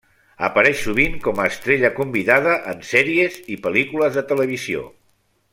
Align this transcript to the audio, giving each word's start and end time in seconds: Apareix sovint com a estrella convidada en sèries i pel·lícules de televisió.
Apareix 0.45 0.79
sovint 0.85 1.17
com 1.27 1.41
a 1.43 1.45
estrella 1.51 1.93
convidada 1.99 2.57
en 2.73 2.83
sèries 2.95 3.39
i 3.57 3.61
pel·lícules 3.67 4.19
de 4.21 4.29
televisió. 4.33 4.83